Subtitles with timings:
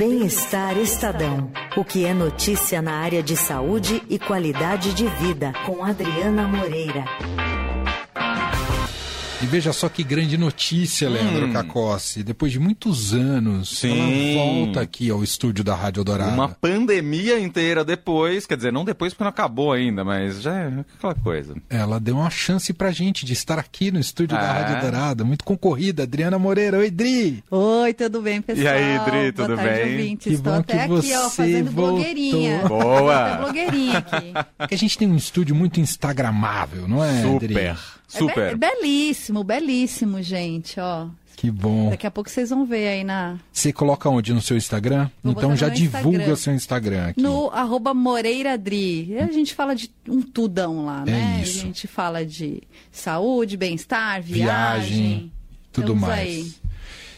[0.00, 1.52] Bem-Estar Estadão.
[1.76, 7.04] O que é notícia na área de saúde e qualidade de vida, com Adriana Moreira.
[9.42, 11.52] E veja só que grande notícia, Leandro hum.
[11.54, 12.22] Cacossi.
[12.22, 14.34] Depois de muitos anos, Sim.
[14.36, 16.34] ela volta aqui ao estúdio da Rádio Dourado.
[16.34, 20.84] Uma pandemia inteira depois, quer dizer, não depois porque não acabou ainda, mas já é
[20.94, 21.54] aquela coisa.
[21.70, 24.40] Ela deu uma chance pra gente de estar aqui no estúdio é.
[24.40, 25.24] da Rádio Dourado.
[25.24, 26.02] Muito concorrida.
[26.02, 26.76] Adriana Moreira.
[26.76, 27.42] Oi, Dri.
[27.50, 28.66] Oi, tudo bem, pessoal?
[28.66, 29.96] E aí, Dri, tudo Boa bem?
[29.96, 31.94] Tarde, Que Estou até que aqui, ó, fazendo voltou.
[31.94, 32.58] blogueirinha.
[32.68, 33.36] Boa!
[33.36, 34.34] blogueirinha aqui.
[34.58, 37.48] Porque a gente tem um estúdio muito instagramável, não é, Super.
[37.48, 37.99] Dri?
[38.18, 38.48] Super.
[38.52, 41.06] É be belíssimo, belíssimo, gente, ó.
[41.36, 41.88] Que bom.
[41.88, 43.38] Daqui a pouco vocês vão ver aí na.
[43.50, 45.08] Você coloca onde no seu Instagram?
[45.22, 46.36] Vou então já divulga Instagram.
[46.36, 47.22] seu Instagram aqui.
[47.22, 49.16] No arroba Moreiradri.
[49.18, 51.40] A gente fala de um tudão lá, É né?
[51.42, 51.60] isso.
[51.62, 54.90] A gente fala de saúde, bem-estar, viagem.
[54.90, 55.32] Viagem,
[55.72, 56.20] tudo Estamos mais.
[56.28, 56.52] aí.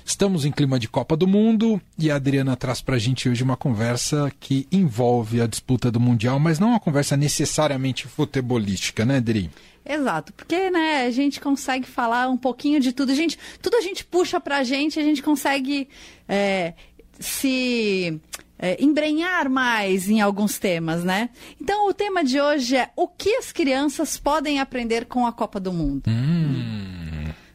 [0.04, 3.56] Estamos em clima de Copa do Mundo e a Adriana traz pra gente hoje uma
[3.56, 9.48] conversa que envolve a disputa do Mundial, mas não uma conversa necessariamente futebolística, né, Adri?
[9.84, 13.10] Exato, porque né, a gente consegue falar um pouquinho de tudo.
[13.12, 15.88] A gente, tudo a gente puxa pra gente, a gente consegue
[16.28, 16.74] é,
[17.18, 18.20] se
[18.58, 21.30] é, embrenhar mais em alguns temas, né?
[21.60, 25.58] Então o tema de hoje é o que as crianças podem aprender com a Copa
[25.58, 26.04] do Mundo.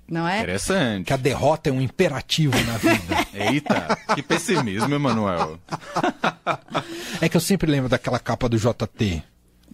[0.10, 0.40] Não é?
[0.40, 1.06] Interessante.
[1.06, 3.28] Que a derrota é um imperativo na vida.
[3.52, 5.60] Eita, que pessimismo, Emanuel.
[7.22, 9.24] é que eu sempre lembro daquela capa do JT.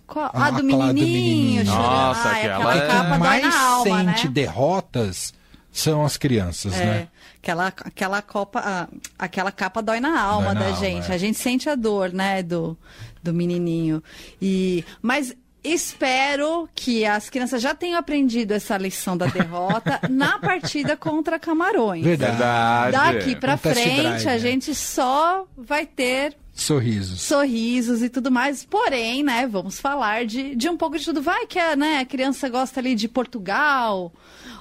[0.08, 0.26] Qual?
[0.26, 0.94] Ah, Ah, do aquela do menininho.
[0.94, 1.66] menininho.
[1.66, 1.82] chorando.
[1.84, 4.34] Nossa, ah, é aquela aquela é- capa mais na alma, sente né?
[4.34, 5.34] derrotas
[5.72, 7.08] são as crianças, É, né?
[7.42, 8.88] aquela, aquela, copa, ah,
[9.18, 11.12] aquela capa dói na alma Dói na da alma, gente.
[11.12, 11.16] é.
[11.16, 12.78] A gente sente a dor, né, do,
[13.24, 14.04] do menininho.
[14.40, 20.96] E, mas espero que as crianças já tenham aprendido essa lição da derrota na partida
[20.96, 22.04] contra Camarões.
[22.04, 22.92] Verdade.
[22.92, 24.40] Daqui pra test frente, drive, a né?
[24.40, 27.22] gente só vai ter Sorrisos.
[27.22, 28.64] sorrisos e tudo mais.
[28.64, 31.22] Porém, né, vamos falar de, de um pouco de tudo.
[31.22, 34.14] Vai que a, né, a criança gosta ali de Portugal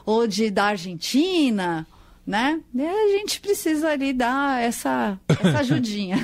[0.07, 1.87] ou de da Argentina,
[2.27, 2.61] né?
[2.73, 6.17] E a gente precisa ali dar essa, essa ajudinha.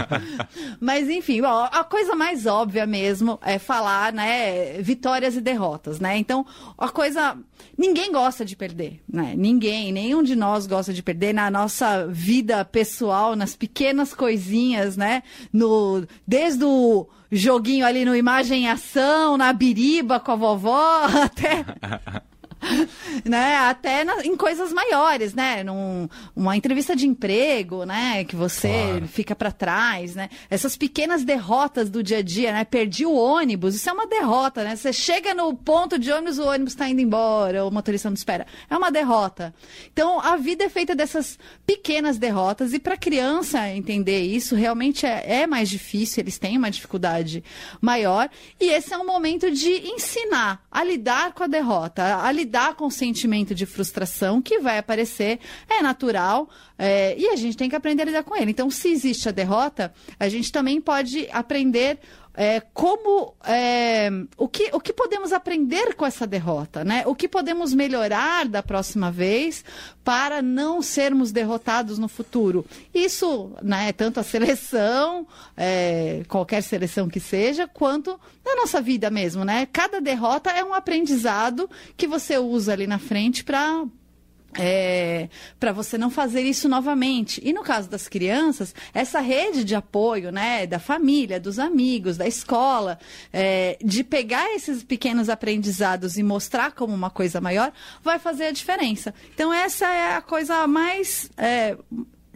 [0.80, 6.16] Mas enfim, ó, a coisa mais óbvia mesmo é falar, né, vitórias e derrotas, né?
[6.16, 6.46] Então,
[6.78, 7.36] a coisa
[7.76, 9.34] ninguém gosta de perder, né?
[9.36, 15.22] Ninguém, nenhum de nós gosta de perder na nossa vida pessoal, nas pequenas coisinhas, né?
[15.52, 21.64] No desde o joguinho ali no imagem e ação, na biriba com a vovó, até
[23.24, 23.56] né?
[23.56, 25.62] Até na- em coisas maiores, né?
[25.64, 28.24] Num, uma entrevista de emprego, né?
[28.24, 29.08] Que você Claro.
[29.08, 30.28] fica para trás, né?
[30.50, 32.64] Essas pequenas derrotas do dia a dia, né?
[32.64, 34.76] Perdi o ônibus, isso é uma derrota, né?
[34.76, 38.46] Você chega no ponto de ônibus, o ônibus está indo embora, o motorista não espera.
[38.70, 39.54] É uma derrota.
[39.92, 45.42] Então, a vida é feita dessas pequenas derrotas e para criança entender isso realmente é,
[45.42, 47.42] é mais difícil, eles têm uma dificuldade
[47.80, 48.28] maior
[48.60, 52.86] e esse é um momento de ensinar a lidar com a derrota, a lidar com
[52.86, 55.38] o sentimento de frustração que vai aparecer,
[55.68, 56.48] é natural,
[56.78, 58.50] é, e a gente tem que aprender a lidar com ele.
[58.50, 61.98] Então, se existe a derrota, a gente também pode aprender
[62.40, 67.02] é, como é, o, que, o que podemos aprender com essa derrota, né?
[67.04, 69.64] O que podemos melhorar da próxima vez
[70.04, 72.64] para não sermos derrotados no futuro.
[72.94, 73.90] Isso, né?
[73.90, 75.26] Tanto a seleção,
[75.56, 79.66] é, qualquer seleção que seja, quanto na nossa vida mesmo, né?
[79.72, 83.84] Cada derrota é um aprendizado que você usa ali na frente para
[84.56, 85.28] é,
[85.58, 87.40] para você não fazer isso novamente.
[87.44, 92.26] E no caso das crianças, essa rede de apoio, né, da família, dos amigos, da
[92.26, 92.98] escola,
[93.32, 97.72] é, de pegar esses pequenos aprendizados e mostrar como uma coisa maior,
[98.02, 99.14] vai fazer a diferença.
[99.34, 101.76] Então essa é a coisa mais é,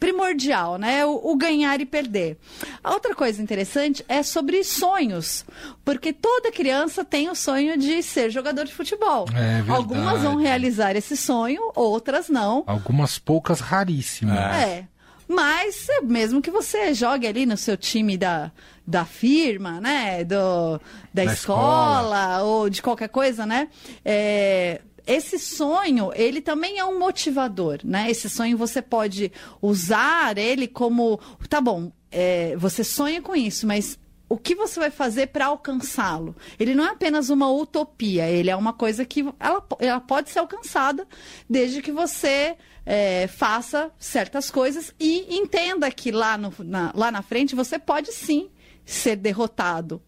[0.03, 1.07] primordial, né?
[1.07, 2.37] O, o ganhar e perder.
[2.83, 5.45] A outra coisa interessante é sobre sonhos,
[5.85, 9.27] porque toda criança tem o sonho de ser jogador de futebol.
[9.33, 9.71] É verdade.
[9.71, 12.65] Algumas vão realizar esse sonho, outras não.
[12.67, 14.37] Algumas poucas raríssimas.
[14.39, 14.89] É.
[15.29, 18.51] Mas é, mesmo que você jogue ali no seu time da,
[18.85, 20.25] da firma, né?
[20.25, 20.81] Do,
[21.15, 23.69] da, Da escola, ou de qualquer coisa, né?
[24.05, 28.11] É, esse sonho, ele também é um motivador, né?
[28.11, 31.19] Esse sonho você pode usar ele como,
[31.49, 36.35] tá bom, é, você sonha com isso, mas o que você vai fazer para alcançá-lo?
[36.59, 40.39] Ele não é apenas uma utopia, ele é uma coisa que ela, ela pode ser
[40.39, 41.07] alcançada
[41.49, 42.57] desde que você
[42.87, 48.11] é, faça certas coisas e entenda que lá, no, na, lá na frente você pode
[48.13, 48.51] sim
[48.87, 50.03] ser derrotado.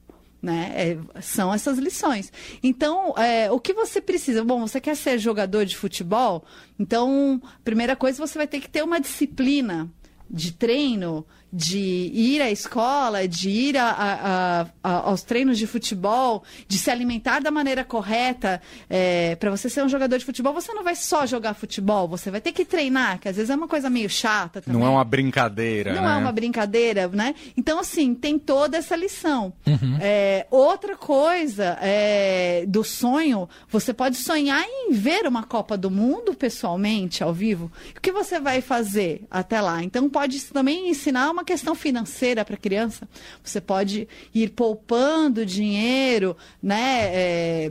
[0.44, 0.72] Né?
[0.76, 2.30] É, são essas lições.
[2.62, 4.44] Então, é, o que você precisa?
[4.44, 6.44] Bom, você quer ser jogador de futebol?
[6.78, 9.90] Então, primeira coisa, você vai ter que ter uma disciplina
[10.30, 11.24] de treino,
[11.54, 16.90] de ir à escola, de ir a, a, a, aos treinos de futebol, de se
[16.90, 18.60] alimentar da maneira correta.
[18.90, 22.28] É, para você ser um jogador de futebol, você não vai só jogar futebol, você
[22.28, 24.80] vai ter que treinar, que às vezes é uma coisa meio chata também.
[24.80, 26.14] Não é uma brincadeira, Não né?
[26.14, 27.36] é uma brincadeira, né?
[27.56, 29.52] Então, assim, tem toda essa lição.
[30.00, 36.34] É, outra coisa é, do sonho, você pode sonhar em ver uma Copa do Mundo
[36.34, 37.70] pessoalmente, ao vivo.
[37.96, 39.84] O que você vai fazer até lá?
[39.84, 43.08] Então, pode também ensinar uma questão financeira para a criança.
[43.42, 47.10] Você pode ir poupando dinheiro, né?
[47.12, 47.70] É,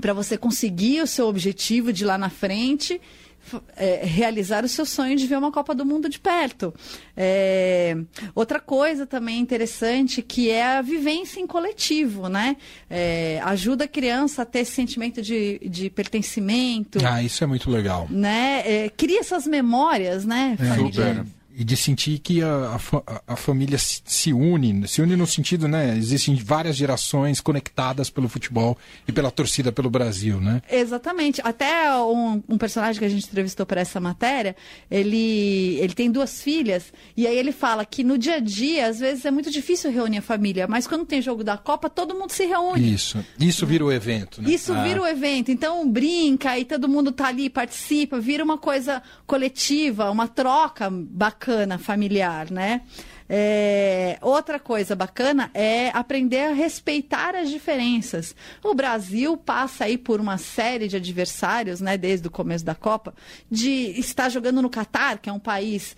[0.00, 3.00] para você conseguir o seu objetivo de lá na frente
[3.76, 6.72] é, realizar o seu sonho de ver uma Copa do Mundo de perto.
[7.16, 7.96] É,
[8.34, 12.56] outra coisa também interessante que é a vivência em coletivo, né?
[12.90, 17.70] É, ajuda a criança a ter esse sentimento de, de pertencimento, Ah, isso é muito
[17.70, 18.06] legal.
[18.10, 18.88] né?
[18.90, 20.56] Cria essas memórias, né?
[20.60, 21.37] É.
[21.60, 25.66] E de sentir que a, a a- família se, se une, se une no sentido,
[25.66, 25.96] né?
[25.96, 28.78] Existem várias gerações conectadas pelo futebol
[29.08, 30.62] e pela torcida pelo Brasil, né?
[30.70, 31.40] Exatamente.
[31.42, 34.54] Até um, um personagem que a gente entrevistou para essa matéria,
[34.88, 39.00] ele, ele tem duas filhas, e aí ele fala que no dia a dia, às
[39.00, 42.30] vezes, é muito difícil reunir a família, mas quando tem jogo da Copa, todo mundo
[42.30, 42.94] se reúne.
[42.94, 43.18] Isso.
[43.38, 44.48] Isso vira o evento, né?
[44.50, 45.50] Isso vira o evento.
[45.50, 50.88] Então brinca e todo mundo tá ali, participa, vira uma coisa coletiva, uma troca
[51.48, 52.82] bacana, familiar, né?
[53.30, 58.34] É, outra coisa bacana é aprender a respeitar as diferenças.
[58.62, 63.14] O Brasil passa aí por uma série de adversários, né, desde o começo da Copa,
[63.50, 65.96] de estar jogando no Catar, que é um país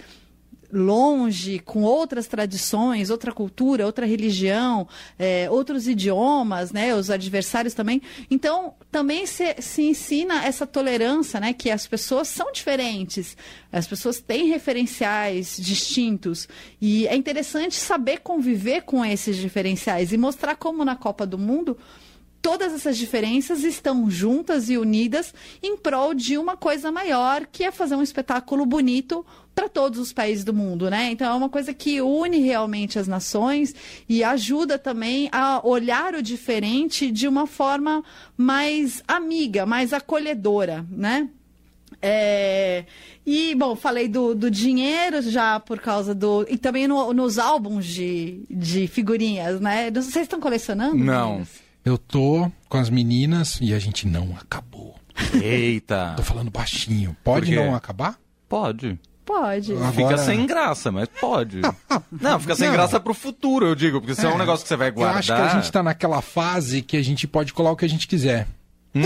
[0.72, 4.86] longe, com outras tradições, outra cultura, outra religião,
[5.18, 6.94] é, outros idiomas, né?
[6.94, 8.00] Os adversários também.
[8.30, 11.52] Então, também se, se ensina essa tolerância, né?
[11.52, 13.36] Que as pessoas são diferentes,
[13.72, 16.48] as pessoas têm referenciais distintos.
[16.80, 21.76] E é interessante saber conviver com esses diferenciais e mostrar como na Copa do Mundo
[22.42, 27.70] todas essas diferenças estão juntas e unidas em prol de uma coisa maior, que é
[27.70, 31.10] fazer um espetáculo bonito para todos os países do mundo, né?
[31.10, 33.74] Então é uma coisa que une realmente as nações
[34.08, 38.02] e ajuda também a olhar o diferente de uma forma
[38.36, 41.28] mais amiga, mais acolhedora, né?
[42.02, 42.84] É,
[43.26, 46.46] e, bom, falei do, do dinheiro já por causa do.
[46.48, 49.90] E também no- nos álbuns de, de figurinhas, né?
[49.90, 50.96] Vocês estão colecionando?
[50.96, 51.30] Não.
[51.30, 51.48] meninos?
[51.84, 54.94] Eu tô com as meninas e a gente não acabou.
[55.42, 56.14] Eita.
[56.16, 57.16] Tô falando baixinho.
[57.24, 58.16] Pode não acabar?
[58.48, 58.98] Pode.
[59.24, 59.72] Pode.
[59.72, 61.60] Agora- Fica sem graça, mas pode.
[62.10, 62.74] Não, fica sem Não.
[62.74, 65.18] graça pro futuro, eu digo, porque se é, um negócio que você vai Eu guardar.
[65.18, 67.88] acho que a gente tá naquela fase que a gente pode colar o que a
[67.88, 68.48] gente quiser.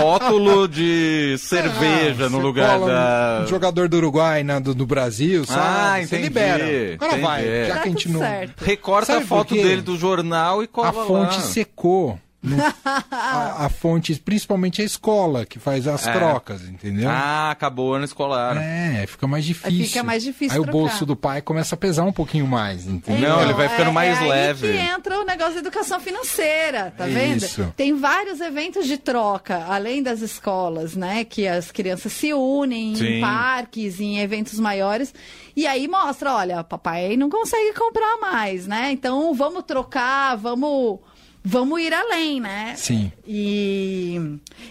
[0.00, 3.40] Rótulo de cerveja Ah, no você lugar cola da.
[3.44, 5.60] Um jogador do Uruguai, na, do, do Brasil, sabe?
[5.60, 6.94] Ah, Você entendi, libera.
[6.94, 8.20] Agora vai, já Tá que a gente não...
[8.20, 8.64] certo.
[8.64, 11.40] Recorta Sabe a foto dele do jornal e cola A fonte lá.
[11.42, 12.18] secou.
[12.44, 12.56] No-
[13.10, 16.12] a, a fonte, principalmente a escola, que faz as É.
[16.12, 17.08] trocas, entendeu?
[17.10, 18.56] Ah, acabou o ano escolar.
[18.58, 19.86] É, fica mais difícil.
[19.86, 20.78] Fica mais difícil Aí o trocar.
[20.78, 23.30] bolso do pai começa a pesar um pouquinho mais, entendeu?
[23.30, 24.66] Não, ele vai ficando é, mais é leve.
[24.66, 27.44] Aí que entra o negócio da educação financeira, tá vendo?
[27.44, 27.72] isso.
[27.76, 31.24] Tem vários eventos de troca, além das escolas, né?
[31.24, 33.04] Que as crianças se unem Sim.
[33.06, 35.14] em parques, em eventos maiores.
[35.56, 38.90] E aí mostra, olha, papai não consegue comprar mais, né?
[38.92, 40.98] Então vamos trocar, vamos.
[41.46, 42.74] Vamos ir além, né?
[42.74, 43.12] Sim.
[43.26, 44.18] E,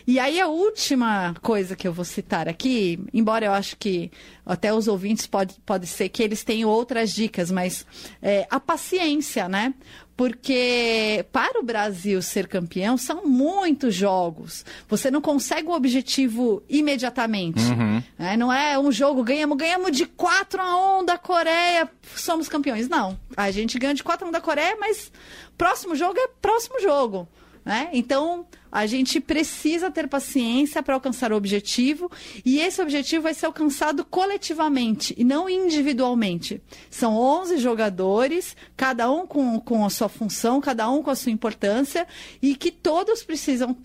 [0.08, 4.10] e aí a última coisa que eu vou citar aqui, embora eu acho que
[4.44, 7.86] até os ouvintes pode, pode ser que eles tenham outras dicas, mas
[8.20, 9.72] é, a paciência, né?
[10.24, 14.66] Porque para o Brasil ser campeão são muitos jogos.
[14.88, 17.60] Você não consegue o objetivo imediatamente.
[18.18, 18.38] né?
[18.38, 22.88] Não é um jogo, ganhamos, ganhamos de 4 a 1 da Coreia, somos campeões.
[22.88, 23.20] Não.
[23.36, 25.12] A gente ganha de 4 a 1 da Coreia, mas
[25.58, 27.28] próximo jogo é próximo jogo.
[27.66, 27.90] Né?
[27.94, 32.12] Então, a gente precisa ter paciência para alcançar o objetivo
[32.44, 36.62] e esse objetivo vai ser alcançado coletivamente e não individualmente.
[36.90, 41.32] São 11 jogadores, cada um com, com a sua função, cada um com a sua
[41.32, 42.06] importância
[42.42, 43.78] e que todos precisam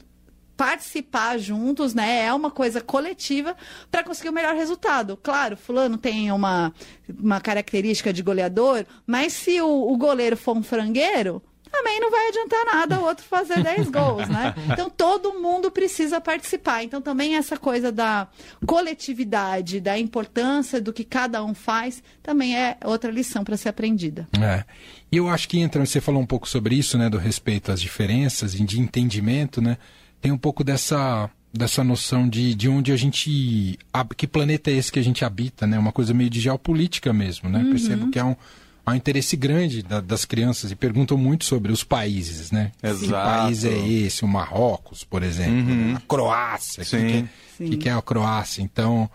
[0.56, 2.24] participar juntos, né?
[2.24, 3.56] É uma coisa coletiva
[3.92, 5.16] para conseguir o melhor resultado.
[5.16, 6.74] Claro, fulano tem uma,
[7.16, 12.28] uma característica de goleador, mas se o, o goleiro for um frangueiro, também não vai
[12.28, 14.54] adiantar nada o outro fazer 10 gols, né?
[14.72, 16.82] Então todo mundo precisa participar.
[16.82, 18.28] Então também essa coisa da
[18.66, 24.28] coletividade, da importância do que cada um faz, também é outra lição para ser aprendida.
[24.40, 24.64] É.
[25.10, 27.80] E eu acho que entra, você falou um pouco sobre isso, né, do respeito às
[27.80, 29.78] diferenças e de entendimento, né?
[30.20, 33.78] Tem um pouco dessa dessa noção de, de onde a gente.
[34.16, 35.78] Que planeta é esse que a gente habita, né?
[35.78, 37.60] Uma coisa meio de geopolítica mesmo, né?
[37.60, 37.70] Uhum.
[37.70, 38.36] Percebo que há um,
[38.88, 42.72] há um interesse grande da, das crianças e perguntam muito sobre os países, né?
[42.82, 43.04] Exato.
[43.04, 44.24] Que país é esse?
[44.24, 45.72] O Marrocos, por exemplo.
[45.72, 45.96] Uhum.
[45.96, 46.84] A Croácia.
[46.84, 47.28] Sim.
[47.56, 48.62] Que, que, que é a Croácia?
[48.62, 49.08] Então.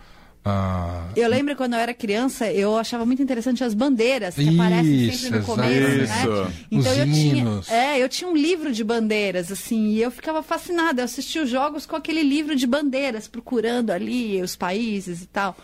[0.46, 4.54] Ah, eu lembro quando eu era criança, eu achava muito interessante as bandeiras que isso,
[4.54, 6.04] aparecem sempre no começo, né?
[6.04, 6.32] isso.
[6.32, 6.54] né?
[6.70, 7.66] Então Os eu hinos.
[7.68, 11.02] tinha, é, eu tinha um livro de bandeiras, assim, e eu ficava fascinada.
[11.02, 15.56] Eu assistia os jogos com aquele livro de bandeiras, procurando ali os países e tal.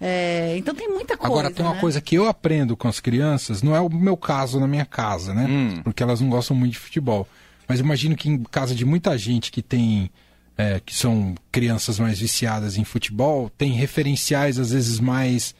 [0.00, 1.32] É, então tem muita coisa.
[1.34, 1.80] Agora tem uma né?
[1.80, 5.34] coisa que eu aprendo com as crianças, não é o meu caso na minha casa,
[5.34, 5.46] né?
[5.48, 5.82] Hum.
[5.82, 7.26] Porque elas não gostam muito de futebol.
[7.66, 10.10] Mas imagino que em casa de muita gente que tem
[10.58, 15.54] é, que são crianças mais viciadas em futebol, tem referenciais às vezes mais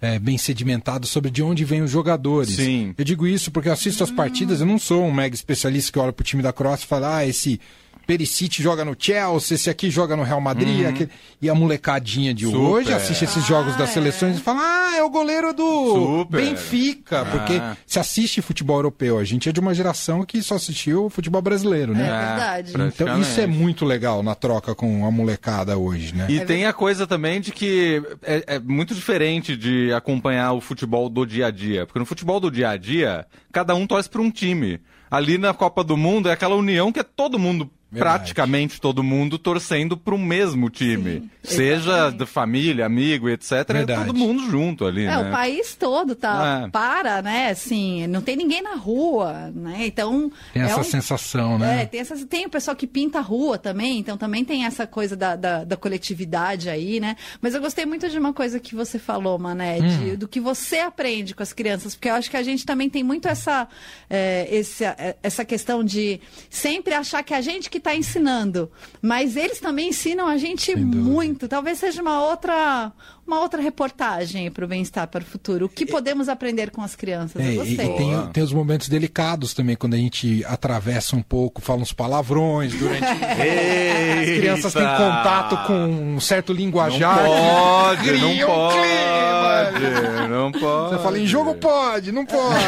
[0.00, 2.54] é, bem sedimentados sobre de onde vêm os jogadores.
[2.54, 2.94] Sim.
[2.96, 5.98] Eu digo isso porque eu assisto as partidas, eu não sou um mega especialista que
[5.98, 7.60] olha pro time da Croácia e fala, ah, esse
[8.06, 10.88] Perisic joga no Chelsea, esse aqui joga no Real Madrid, uhum.
[10.88, 11.10] aquele...
[11.40, 12.58] e a molecadinha de Super.
[12.58, 13.92] hoje assiste esses jogos Ah, das é.
[13.94, 16.40] seleções e fala, ah, é o goleiro do Super.
[16.42, 17.24] Benfica, Ah.
[17.24, 21.10] porque se assiste futebol europeu, a gente é de uma geração que só assistiu o
[21.10, 22.06] futebol brasileiro, né?
[22.06, 22.72] É verdade.
[22.72, 26.26] pra- Então isso é muito legal na troca com a molecada hoje, né?
[26.28, 31.08] E tem a coisa também de que é, é muito diferente de acompanhar o futebol
[31.08, 31.86] do dia a dia.
[31.86, 34.80] Porque no futebol do dia a dia, cada um torce para um time.
[35.10, 38.18] Ali na Copa do Mundo é aquela união que é todo mundo, Verdade.
[38.18, 41.28] praticamente todo mundo, torcendo para o mesmo time.
[41.42, 42.16] Seja exatamente.
[42.18, 43.52] da família, amigo, etc.
[43.52, 44.06] É Verdade.
[44.06, 45.18] todo mundo junto ali, É, né?
[45.28, 46.70] o país todo tá É.
[46.70, 47.50] para, né?
[47.50, 49.86] Assim, não tem ninguém na rua, né?
[49.86, 51.86] Então Tem é essa um- sensação, É, né?
[51.86, 55.14] tem, essa, tem o pessoal que pinta a rua também, então também tem essa coisa
[55.16, 57.16] da, da, da coletividade aí, né?
[57.40, 60.16] Mas eu gostei muito de uma coisa que você falou, Mané, de- Hum.
[60.16, 63.02] do que você aprende com as crianças, porque eu acho que a gente também tem
[63.02, 63.68] muito essa,
[64.08, 68.70] é, esse- é, essa questão de sempre achar que é a gente que está ensinando,
[69.02, 71.46] mas eles também ensinam a gente muito.
[71.46, 72.90] Talvez seja uma outra,
[73.26, 75.66] uma outra reportagem para o bem-estar para o futuro.
[75.66, 77.40] O que podemos aprender com as crianças?
[77.40, 77.74] É, eu e, gostei.
[77.74, 81.92] e tem, tem os momentos delicados também, quando a gente atravessa um pouco, fala uns
[81.92, 83.04] palavrões durante.
[83.04, 87.22] As crianças têm contato com um certo linguajar.
[87.22, 88.74] Não pode, não um pode.
[88.74, 90.28] clima.
[90.28, 90.94] Não pode.
[90.94, 92.54] Você fala, em jogo pode, não pode.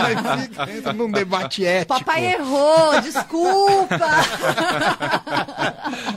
[0.00, 1.98] Aí, aí fica, entra num debate ético.
[1.98, 3.98] Papai errou, desculpa!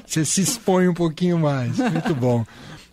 [0.05, 1.77] Você se expõe um pouquinho mais.
[1.77, 2.45] Muito bom.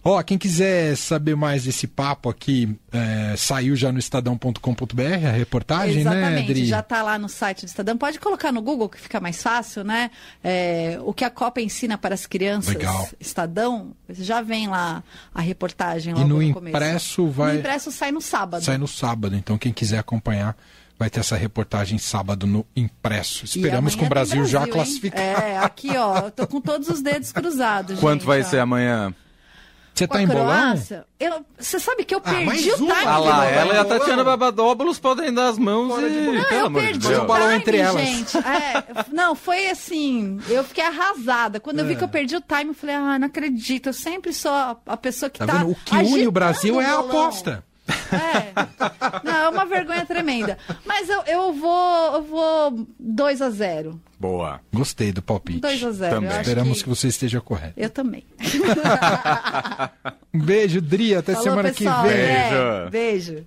[0.03, 5.97] Ó, quem quiser saber mais desse papo aqui, é, saiu já no estadão.com.br a reportagem,
[6.05, 6.65] né, Exatamente, Adri?
[6.65, 7.99] já está lá no site do Estadão.
[7.99, 10.11] Pode colocar no Google que fica mais fácil, né?
[10.43, 12.75] É, o que a Copa ensina para as crianças.
[12.75, 13.09] Legal.
[13.21, 15.05] Estadão, já vem lá
[15.35, 16.77] a reportagem E logo no no começo.
[16.77, 17.53] impresso vai.
[17.55, 18.65] No impresso sai no sábado.
[18.65, 20.57] Sai no sábado, então quem quiser acompanhar
[20.99, 23.45] vai ter essa reportagem sábado no impresso.
[23.45, 24.71] E Esperamos com o tem Brasil, já hein?
[24.71, 25.23] classificado.
[25.23, 27.99] É, aqui ó, eu tô com todos os dedos cruzados.
[28.01, 28.45] Quanto gente, vai ó.
[28.45, 29.15] ser amanhã?
[29.95, 30.45] Você tá a em bolão?
[30.47, 32.95] Croácia, eu- Você sabe que eu Ah, mais perdi o uma.
[32.95, 33.07] time.
[33.07, 33.99] Ah lá, ela e a bolão.
[33.99, 36.21] Tatiana Babadóbulos podem dar as mãos Fora de e...
[36.27, 37.19] Não, Pelo eu amor de perdi Deus.
[37.19, 38.03] o Um balão time, entre elas.
[38.03, 38.37] gente.
[38.39, 41.61] É, não, foi assim, eu fiquei arrasada.
[41.61, 44.33] Quando eu vi que eu perdi o time, eu falei, ah, não acredito, eu sempre
[44.33, 45.71] sou a, a pessoa que Tá tá, vendo?
[45.73, 47.09] O que une agitando o Brasil é a bolão.
[47.25, 47.65] aposta.
[48.13, 48.53] É.
[49.25, 50.57] Não, é uma vergonha tremenda.
[50.87, 54.61] Mas eu, eu vou, eu vou 2 a 0 Boa.
[54.71, 55.61] Gostei do palpite.
[55.61, 56.29] 2 a 0 Também.
[56.29, 56.85] eu acho Esperamos que...
[56.85, 56.89] que...
[56.91, 57.73] você esteja correto.
[57.81, 58.23] Eu também.
[60.33, 61.15] Um beijo, Dri.
[61.15, 62.03] Até Falou, semana pessoal.
[62.05, 62.19] que vem.
[62.19, 62.91] É, Beijo.
[62.91, 63.47] beijo.